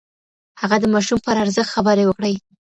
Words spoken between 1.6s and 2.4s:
خبرې وکړې.